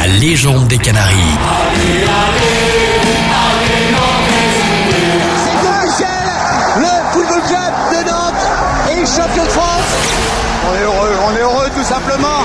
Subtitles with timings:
[0.00, 1.14] la légende des Canaries.
[6.78, 8.44] le football club de Nantes
[8.92, 9.92] est champion de France.
[10.66, 12.44] On est heureux, on est heureux tout simplement.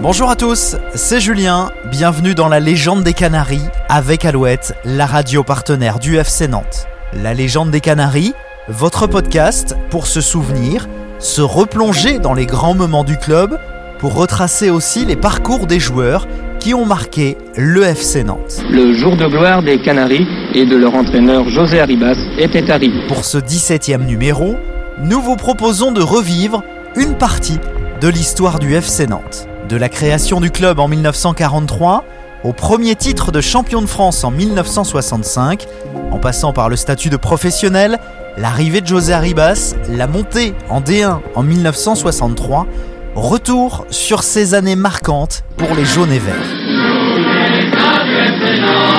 [0.00, 5.44] Bonjour à tous, c'est Julien, bienvenue dans la légende des Canaries avec Alouette, la radio
[5.44, 6.88] partenaire du FC Nantes.
[7.14, 8.34] La légende des Canaries,
[8.68, 13.58] votre podcast pour se souvenir, se replonger dans les grands moments du club,
[13.98, 16.26] pour retracer aussi les parcours des joueurs
[16.60, 18.62] qui ont marqué le FC Nantes.
[18.70, 23.06] Le jour de gloire des Canaries et de leur entraîneur José Arribas était arrivé.
[23.06, 24.56] Pour ce 17e numéro,
[25.02, 26.62] nous vous proposons de revivre
[26.96, 27.58] une partie
[28.00, 29.46] de l'histoire du FC Nantes.
[29.68, 32.04] De la création du club en 1943
[32.44, 35.66] au premier titre de champion de France en 1965,
[36.10, 37.98] en passant par le statut de professionnel,
[38.36, 42.66] l'arrivée de José Arribas, la montée en D1 en 1963,
[43.14, 46.34] retour sur ces années marquantes pour les jaunes et verts.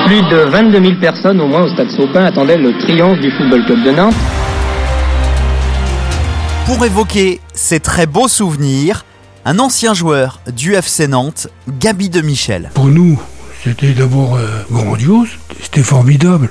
[0.06, 3.64] Plus de 22 000 personnes au moins au stade Saupin attendaient le triomphe du Football
[3.66, 4.14] Club de Nantes.
[6.66, 9.04] Pour évoquer ces très beaux souvenirs,
[9.44, 12.70] un ancien joueur du FC Nantes, Gabi de Michel.
[12.74, 13.20] Pour nous,
[13.62, 15.28] c'était d'abord euh, grandiose,
[15.60, 16.50] c'était formidable.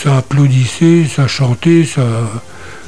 [0.00, 2.02] Ça applaudissait, ça chantait, ça...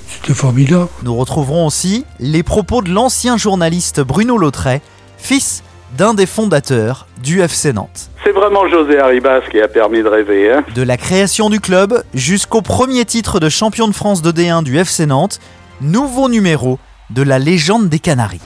[0.07, 0.87] C'était formidable.
[1.03, 4.81] Nous retrouverons aussi les propos de l'ancien journaliste Bruno Lautret,
[5.19, 5.65] fils
[5.97, 8.11] d'un des fondateurs du FC Nantes.
[8.23, 10.53] C'est vraiment José Arribas qui a permis de rêver.
[10.53, 14.63] Hein De la création du club jusqu'au premier titre de champion de France de D1
[14.63, 15.41] du FC Nantes,
[15.81, 16.79] nouveau numéro
[17.11, 18.41] de la légende des Canaries.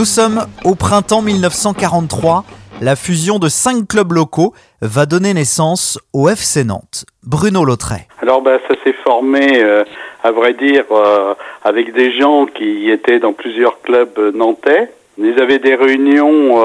[0.00, 2.44] Nous sommes au printemps 1943.
[2.80, 7.04] La fusion de cinq clubs locaux va donner naissance au FC Nantes.
[7.22, 8.06] Bruno Lautrey.
[8.22, 9.84] Alors ben, ça s'est formé, euh,
[10.24, 11.34] à vrai dire, euh,
[11.64, 14.90] avec des gens qui étaient dans plusieurs clubs euh, nantais.
[15.18, 16.58] Ils avaient des réunions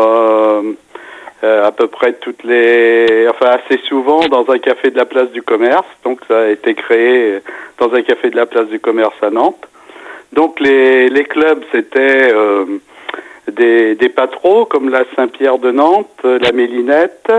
[1.43, 5.41] à peu près toutes les, enfin assez souvent dans un café de la place du
[5.41, 5.87] commerce.
[6.05, 7.41] Donc ça a été créé
[7.79, 9.67] dans un café de la place du commerce à Nantes.
[10.31, 12.31] Donc les clubs c'était
[13.51, 17.31] des, des patrons comme la Saint-Pierre de Nantes, la Mélinette,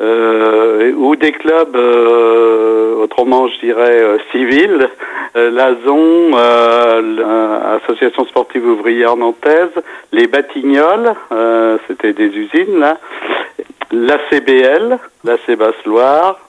[0.00, 4.88] euh, ou des clubs, euh, autrement je dirais euh, civils,
[5.36, 9.70] euh, l'Azon, euh, l'Association sportive ouvrière nantaise,
[10.12, 12.98] les Batignolles, euh, c'était des usines là,
[13.92, 16.40] la CBL, la Basse-Loire,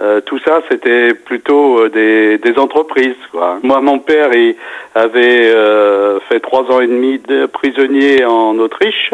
[0.00, 3.14] euh, tout ça, c'était plutôt euh, des, des entreprises.
[3.30, 3.58] Quoi.
[3.62, 4.56] Moi, mon père, il
[4.94, 9.12] avait euh, fait trois ans et demi de prisonnier en Autriche,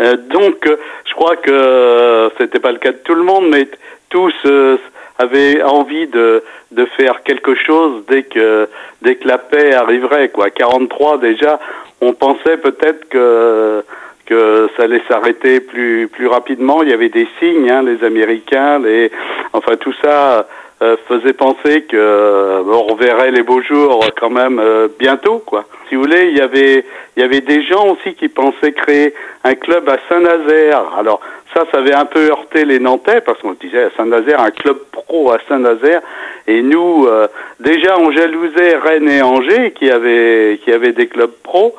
[0.00, 0.68] Euh, donc
[1.08, 3.66] je crois que c'était pas le cas de tout le monde, mais
[4.10, 4.76] tous euh,
[5.18, 8.68] avaient envie de, de faire quelque chose dès que
[9.02, 10.28] dès que la paix arriverait.
[10.28, 10.50] Quoi.
[10.50, 11.58] 43 déjà,
[12.00, 13.82] on pensait peut-être que
[14.28, 16.82] que ça allait s'arrêter plus plus rapidement.
[16.82, 19.10] Il y avait des signes, hein, les Américains, les
[19.52, 20.46] enfin tout ça
[20.82, 25.64] euh, faisait penser que euh, on reverrait les beaux jours quand même euh, bientôt, quoi.
[25.88, 26.84] Si vous voulez, il y avait
[27.16, 29.12] il y avait des gens aussi qui pensaient créer
[29.42, 30.82] un club à Saint-Nazaire.
[30.98, 31.20] Alors
[31.52, 34.78] ça, ça avait un peu heurté les Nantais parce qu'on disait à Saint-Nazaire un club
[34.92, 36.00] pro à Saint-Nazaire
[36.46, 37.26] et nous euh,
[37.58, 41.74] déjà on jalousait Rennes et Angers qui avaient qui avaient des clubs pro.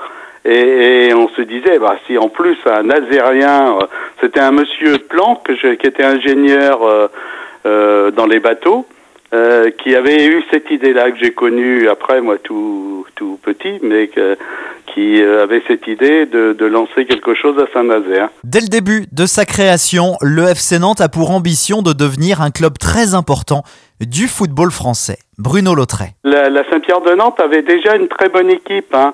[0.46, 3.86] Et, et on se disait, bah, si en plus un Nazérien, euh,
[4.22, 7.08] c'était un monsieur Planck que je- qui était ingénieur euh,
[7.66, 8.86] euh, dans les bateaux,
[9.84, 14.36] qui avait eu cette idée-là que j'ai connue après moi tout tout petit, mais que,
[14.88, 18.30] qui avait cette idée de, de lancer quelque chose à Saint-Nazaire.
[18.44, 22.50] Dès le début de sa création, le FC Nantes a pour ambition de devenir un
[22.50, 23.62] club très important
[24.02, 25.20] du football français.
[25.38, 26.14] Bruno Lautret.
[26.24, 29.14] La, la Saint-Pierre de Nantes avait déjà une très bonne équipe, hein.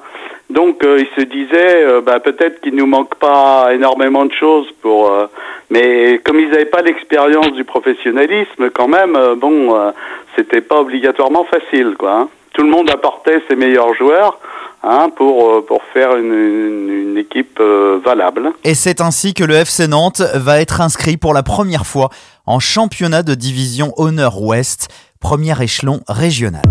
[0.50, 4.68] Donc euh, il se disait euh, bah, peut-être qu'il nous manque pas énormément de choses
[4.82, 5.26] pour, euh,
[5.70, 9.92] mais comme ils n'avaient pas l'expérience du professionnalisme, quand même, euh, bon, euh,
[10.36, 12.12] c'était pas obligatoirement facile, quoi.
[12.12, 12.30] hein.
[12.54, 14.40] Tout le monde apportait ses meilleurs joueurs
[14.84, 18.52] hein, pour pour faire une, une, une équipe valable.
[18.64, 22.10] Et c'est ainsi que le FC Nantes va être inscrit pour la première fois
[22.46, 24.88] en championnat de division Honneur Ouest,
[25.20, 26.62] premier échelon régional.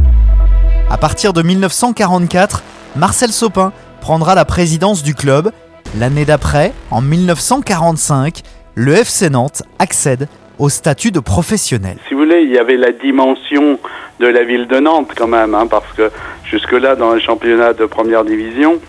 [0.90, 2.62] À partir de 1944,
[2.96, 5.50] Marcel Sopin prendra la présidence du club.
[5.98, 8.42] L'année d'après, en 1945,
[8.74, 11.96] le FC Nantes accède au statut de professionnel.
[12.08, 13.78] Si vous voulez, il y avait la dimension
[14.20, 16.10] de la ville de Nantes quand même, hein, parce que
[16.44, 18.80] jusque-là, dans un championnat de première division,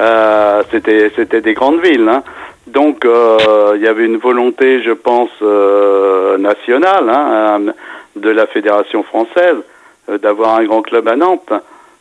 [0.00, 2.08] euh, c'était des grandes villes.
[2.08, 2.22] hein.
[2.66, 7.60] Donc, euh, il y avait une volonté, je pense, euh, euh, national hein,
[8.16, 9.56] de la fédération française
[10.08, 11.52] euh, d'avoir un grand club à Nantes.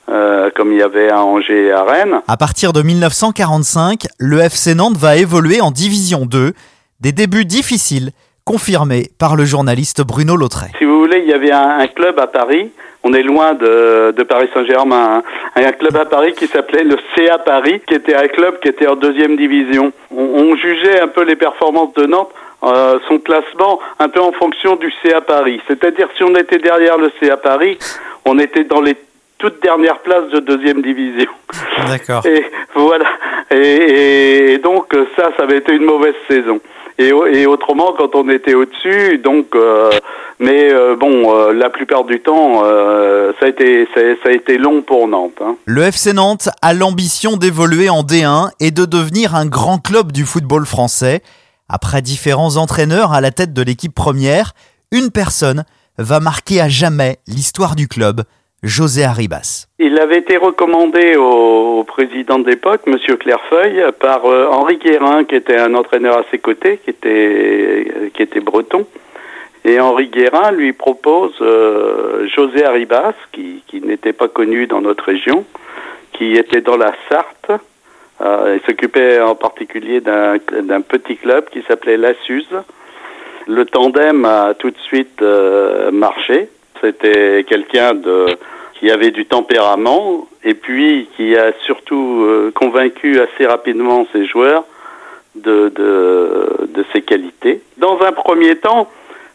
[0.10, 2.22] Euh, comme il y avait à Angers et à Rennes.
[2.28, 6.54] À partir de 1945, le FC Nantes va évoluer en Division 2,
[7.00, 8.12] des débuts difficiles
[8.46, 10.72] confirmés par le journaliste Bruno Lautret.
[10.78, 12.72] Si vous voulez, il y avait un, un club à Paris.
[13.06, 15.22] On est loin de, de Paris Saint-Germain.
[15.56, 15.62] hein.
[15.62, 18.88] Un club à Paris qui s'appelait le CA Paris, qui était un club qui était
[18.88, 19.92] en deuxième division.
[20.12, 22.32] On, on jugeait un peu les performances de Nantes,
[22.64, 25.60] euh, son classement, un peu en fonction du CA Paris.
[25.68, 27.78] C'est-à-dire, si on était derrière le CA Paris,
[28.26, 28.96] on était dans les
[29.44, 31.30] toutes dernières places de deuxième division.
[31.88, 32.26] D'accord.
[32.26, 33.06] Et voilà.
[33.52, 34.86] Et, et donc
[35.18, 36.62] ça, ça avait été une mauvaise saison.
[36.98, 39.90] Et, au- et autrement, quand on était au-dessus, donc, euh,
[40.40, 42.62] mais euh, bon, euh, la plupart du temps,
[43.40, 45.42] ça a été, ça, ça a été long pour Nantes.
[45.42, 45.56] hein.
[45.66, 50.24] Le FC Nantes a l'ambition d'évoluer en D1 et de devenir un grand club du
[50.26, 51.22] football français.
[51.68, 54.54] Après différents entraîneurs à la tête de l'équipe première,
[54.92, 55.66] une personne
[55.98, 58.22] va marquer à jamais l'histoire du club,
[58.64, 59.68] José Arribas.
[59.78, 65.26] Il avait été recommandé au, au président de l'époque, Monsieur Clairefeuille, par euh, Henri Guérin,
[65.26, 68.88] qui était un entraîneur à ses côtés, qui était, breton.
[69.66, 75.04] Et Henri Guérin lui propose euh, José Arribas, qui, qui n'était pas connu dans notre
[75.04, 75.46] région,
[76.14, 77.62] qui était dans la Sarthe.
[78.22, 82.48] Euh, il s'occupait en particulier d'un petit club qui s'appelait La Suze.
[83.48, 86.48] Le tandem a tout de suite euh, marché.
[86.84, 88.26] C'était quelqu'un de
[88.80, 94.66] qui avait du tempérament et puis qui a surtout euh, convaincu assez rapidement ses joueurs
[95.36, 97.62] de, de, de ses qualités.
[97.78, 98.90] Dans un premier temps,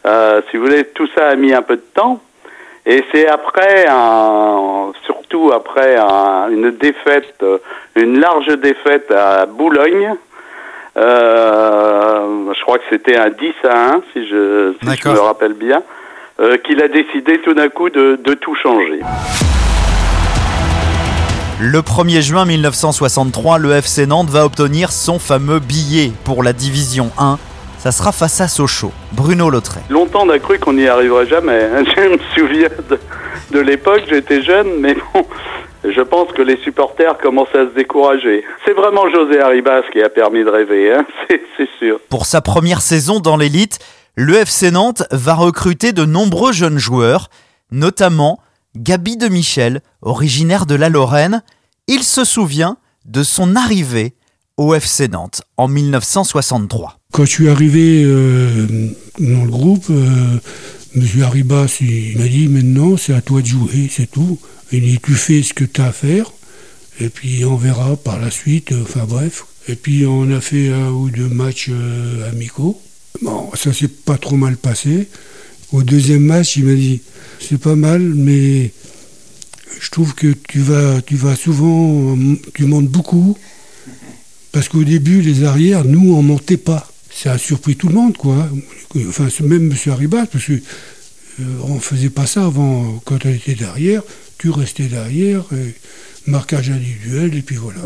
[0.07, 2.21] euh, si vous voulez, tout ça a mis un peu de temps.
[2.85, 7.43] Et c'est après, un, surtout après un- une défaite,
[7.97, 10.15] une large défaite à Boulogne.
[10.97, 15.53] Euh, je crois que c'était un 10 à 1, si je, si je me rappelle
[15.55, 15.83] bien,
[16.41, 19.01] euh, qu'il a décidé tout d'un coup de, de tout changer.
[21.61, 27.11] Le 1er juin 1963, le FC Nantes va obtenir son fameux billet pour la Division
[27.19, 27.39] 1.
[27.79, 28.93] Ça sera face à Sochaux.
[29.13, 29.81] Bruno Lautret.
[29.91, 31.65] Longtemps on a cru qu'on n'y arriverait jamais.
[31.65, 31.83] hein.
[31.97, 32.99] Je me souviens de,
[33.53, 35.25] de l'époque, j'étais jeune, mais bon,
[35.85, 38.45] je pense que les supporters commençaient à se décourager.
[38.65, 41.05] C'est vraiment José Arribas qui a permis de rêver, hein,
[41.57, 41.99] c'est sûr.
[42.09, 43.79] Pour sa première saison dans l'élite,
[44.21, 47.31] le FC Nantes va recruter de nombreux jeunes joueurs,
[47.71, 48.41] notamment
[48.75, 51.45] Gabi de Michel, originaire de la Lorraine.
[51.87, 54.15] Il se souvient de son arrivée
[54.57, 56.99] au FC Nantes en 1963.
[57.13, 58.67] Quand je suis arrivé euh,
[59.21, 60.41] dans le groupe, euh,
[60.97, 61.23] M.
[61.23, 61.79] Arribas
[62.17, 64.41] m'a dit maintenant c'est à toi de jouer, c'est tout.
[64.73, 66.33] Il dit tu fais ce que tu as à faire
[66.99, 69.45] et puis on verra par la suite, euh, enfin bref.
[69.69, 71.71] Et puis on a fait un ou deux matchs
[72.33, 72.83] amicaux.
[73.23, 75.09] Bon, ça s'est pas trop mal passé.
[75.73, 77.01] Au deuxième match, il m'a dit
[77.41, 78.71] c'est pas mal, mais
[79.81, 82.17] je trouve que tu vas, tu vas souvent,
[82.55, 83.37] tu montes beaucoup.
[84.53, 86.91] Parce qu'au début, les arrières, nous, on montait pas.
[87.11, 88.49] Ça a surpris tout le monde, quoi.
[89.09, 89.93] Enfin, même M.
[89.93, 93.01] Arribas, parce que euh, on faisait pas ça avant.
[93.05, 94.03] Quand on était derrière,
[94.39, 95.75] tu restais derrière, et
[96.27, 97.83] marquage individuel, et puis voilà.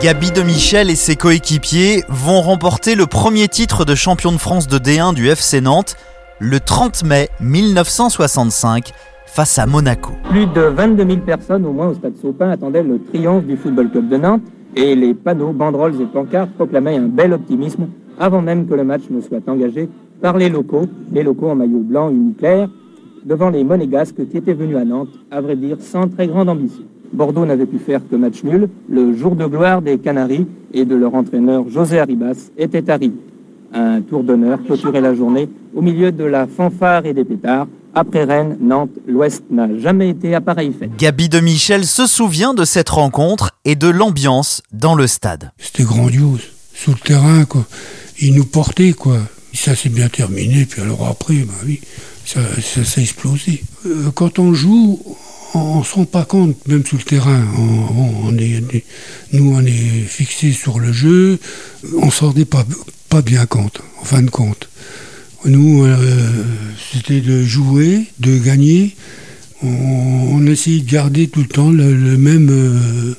[0.00, 4.68] Gabi de Michel et ses coéquipiers vont remporter le premier titre de champion de France
[4.68, 5.96] de D1 du FC Nantes
[6.38, 8.92] le 30 mai 1965
[9.26, 10.12] face à Monaco.
[10.30, 13.90] Plus de 22 000 personnes au moins au stade Saupin attendaient le triomphe du Football
[13.90, 14.42] Club de Nantes
[14.76, 17.88] et les panneaux, banderoles et pancartes proclamaient un bel optimisme
[18.20, 19.88] avant même que le match ne soit engagé
[20.22, 22.68] par les locaux, les locaux en maillot blanc uniclair,
[23.24, 26.84] devant les monégasques qui étaient venus à Nantes, à vrai dire, sans très grande ambition.
[27.12, 28.68] Bordeaux n'avait pu faire que match nul.
[28.88, 33.14] Le jour de gloire des Canaries et de leur entraîneur José Arribas était arrivé.
[33.72, 37.66] Un tour d'honneur clôturait la journée au milieu de la fanfare et des pétards.
[37.94, 40.90] Après Rennes, Nantes, l'Ouest n'a jamais été à pareille fête.
[40.98, 45.52] Gabi de Michel se souvient de cette rencontre et de l'ambiance dans le stade.
[45.58, 46.42] C'était grandiose.
[46.74, 47.64] Sous le terrain, quoi.
[48.20, 49.18] Ils nous portaient, quoi.
[49.52, 51.80] Ça s'est bien terminé, puis alors après, bah oui,
[52.24, 53.64] ça, ça, explosé.
[53.86, 55.00] Euh, quand on joue,
[55.54, 57.44] on ne se rend pas compte, même sous le terrain.
[57.56, 58.62] On, est,
[59.32, 61.38] nous, on est fixé sur le jeu.
[62.02, 62.66] On s'en rendait pas,
[63.08, 64.68] pas bien compte, en fin de compte.
[65.44, 66.44] Nous, euh,
[66.92, 68.96] c'était de jouer, de gagner.
[69.62, 73.14] On, on essayait de garder tout le temps le, le même euh,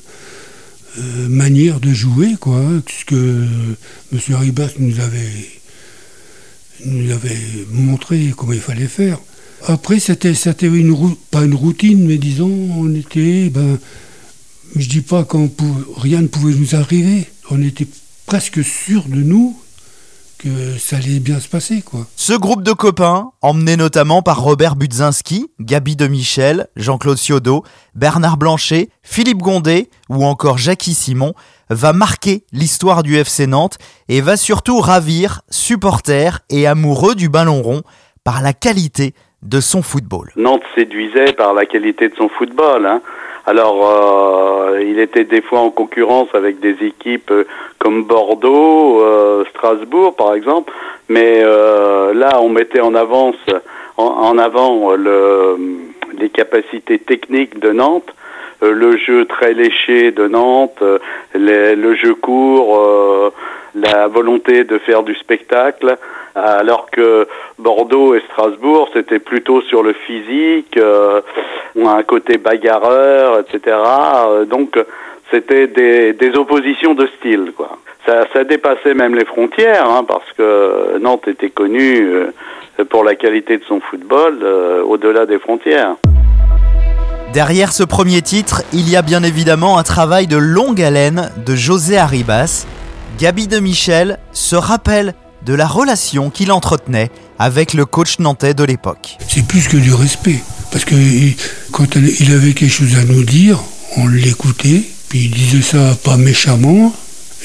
[0.98, 2.62] euh, manière de jouer, quoi.
[2.86, 3.46] Ce que
[4.12, 4.20] M.
[4.30, 5.50] Ribas nous avait,
[6.84, 7.38] nous avait
[7.72, 9.18] montré comment il fallait faire.
[9.66, 10.32] Après, c'était,
[11.30, 13.78] pas une routine, mais disons, on était, ben,
[14.76, 17.26] je dis pas qu'on pou- rien ne pouvait nous arriver.
[17.50, 17.86] On était
[18.26, 19.56] presque sûr de nous
[20.38, 22.06] que ça allait bien se passer, quoi.
[22.16, 27.62] Ce groupe de copains, emmené notamment par Robert Budzinski, Gabi de Michel, Jean-Claude Ciodo,
[27.94, 31.34] Bernard Blanchet, Philippe Gondet ou encore Jackie Simon,
[31.68, 33.76] va marquer l'histoire du FC Nantes
[34.08, 37.82] et va surtout ravir supporters et amoureux du ballon rond
[38.24, 40.28] par la qualité de son football.
[40.36, 42.86] Nantes séduisait par la qualité de son football.
[42.86, 43.00] Hein.
[43.46, 47.46] Alors, euh, il était des fois en concurrence avec des équipes euh,
[47.78, 50.72] comme Bordeaux, euh, Strasbourg, par exemple.
[51.08, 53.36] Mais euh, là, on mettait en avance,
[53.96, 55.56] en, en avant le,
[56.18, 58.14] les capacités techniques de Nantes,
[58.62, 60.98] euh, le jeu très léché de Nantes, euh,
[61.34, 63.32] le jeu court,
[63.74, 65.96] la volonté de faire du spectacle.
[66.34, 67.26] Alors que
[67.58, 71.20] Bordeaux et Strasbourg, c'était plutôt sur le physique, euh,
[71.76, 73.76] un côté bagarreur, etc.
[73.76, 74.78] Euh, donc,
[75.30, 77.78] c'était des, oppositions de style, quoi.
[78.06, 82.32] Ça, ça dépassait même les frontières, hein, parce que Nantes était connue euh,
[82.88, 85.96] pour la qualité de son football euh, au-delà des frontières.
[87.32, 91.54] Derrière ce premier titre, il y a bien évidemment un travail de longue haleine de
[91.54, 92.66] José Arribas.
[93.18, 98.64] Gabi de Michel se rappelle de la relation qu'il entretenait avec le coach nantais de
[98.64, 99.16] l'époque.
[99.26, 100.42] C'est plus que du respect.
[100.70, 100.94] Parce que
[101.72, 103.58] quand il avait quelque chose à nous dire,
[103.96, 106.92] on l'écoutait, puis il disait ça pas méchamment,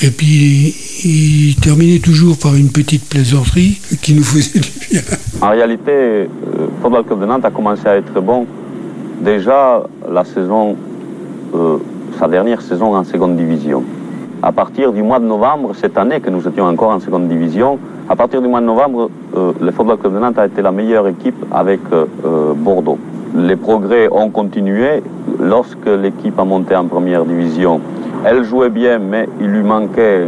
[0.02, 5.02] et puis il terminait toujours par une petite plaisanterie qui nous faisait du bien.
[5.42, 8.46] En réalité, le Football Club de Nantes a commencé à être bon
[9.22, 10.76] déjà la saison,
[11.56, 11.78] euh,
[12.20, 13.84] sa dernière saison en seconde division.
[14.44, 17.80] À partir du mois de novembre, cette année que nous étions encore en seconde division,
[18.10, 20.72] à partir du mois de novembre, euh, le Football Club de Nantes a été la
[20.72, 23.00] meilleure équipe avec euh, euh, Bordeaux.
[23.36, 25.02] Les progrès ont continué
[25.40, 27.80] lorsque l'équipe a monté en première division.
[28.24, 30.28] Elle jouait bien, mais il lui manquait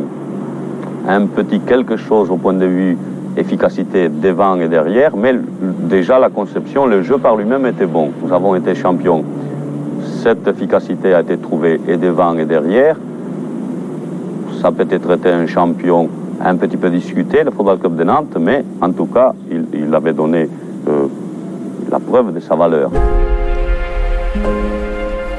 [1.07, 2.97] un petit quelque chose au point de vue
[3.37, 8.11] efficacité devant et derrière, mais déjà la conception, le jeu par lui-même était bon.
[8.23, 9.23] Nous avons été champions.
[10.23, 12.95] Cette efficacité a été trouvée et devant et derrière.
[14.61, 16.09] Ça peut être été un champion
[16.43, 19.93] un petit peu discuté, le Football Club de Nantes, mais en tout cas, il, il
[19.93, 20.49] avait donné
[20.87, 21.07] euh,
[21.91, 22.91] la preuve de sa valeur.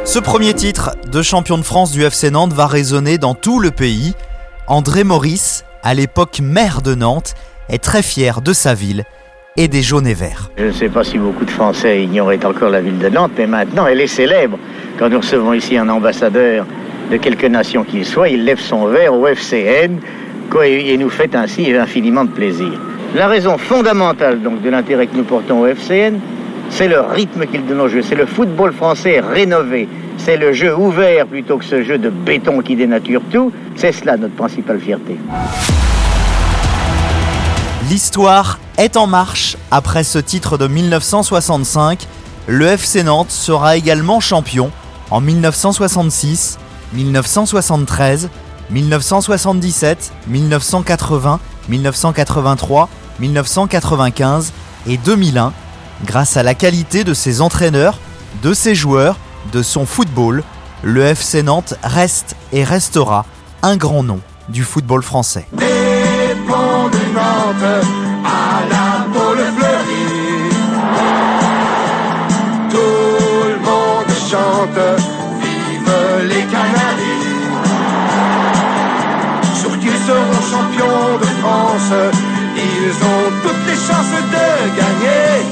[0.04, 3.70] Ce premier titre de champion de France du FC Nantes va résonner dans tout le
[3.70, 4.14] pays.
[4.66, 7.34] André Maurice, à l'époque maire de Nantes,
[7.68, 9.04] est très fier de sa ville
[9.56, 10.50] et des jaunes et verts.
[10.56, 13.46] Je ne sais pas si beaucoup de Français ignoraient encore la ville de Nantes, mais
[13.46, 14.58] maintenant elle est célèbre.
[14.98, 16.64] Quand nous recevons ici un ambassadeur
[17.10, 19.98] de quelque nation qu'il soit, il lève son verre au FCN
[20.64, 22.72] et nous fait ainsi infiniment de plaisir.
[23.14, 26.18] La raison fondamentale donc de l'intérêt que nous portons au FCN,
[26.70, 29.88] c'est le rythme qu'il donne au jeu, c'est le football français rénové,
[30.18, 33.52] c'est le jeu ouvert plutôt que ce jeu de béton qui dénature tout.
[33.76, 35.16] C'est cela notre principale fierté.
[37.88, 39.56] L'histoire est en marche.
[39.70, 42.06] Après ce titre de 1965,
[42.46, 44.70] le FC Nantes sera également champion
[45.10, 46.58] en 1966,
[46.92, 48.28] 1973,
[48.70, 52.88] 1977, 1980, 1983,
[53.20, 54.52] 1995
[54.86, 55.52] et 2001
[56.04, 57.98] grâce à la qualité de ses entraîneurs,
[58.42, 59.16] de ses joueurs,
[59.52, 60.42] de son football.
[60.82, 63.26] Le FC Nantes reste et restera
[63.62, 65.46] un grand nom du football français.
[81.90, 85.44] Ils ont toutes les chances de gagner.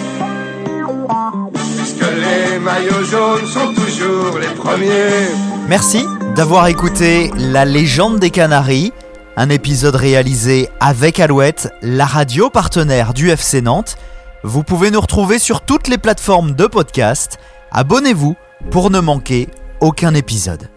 [1.76, 5.28] Puisque les maillots jaunes sont toujours les premiers.
[5.68, 8.92] Merci d'avoir écouté La légende des Canaries,
[9.36, 13.96] un épisode réalisé avec Alouette, la radio partenaire du FC Nantes.
[14.42, 17.38] Vous pouvez nous retrouver sur toutes les plateformes de podcast.
[17.72, 18.36] Abonnez-vous
[18.70, 19.48] pour ne manquer
[19.80, 20.68] aucun épisode.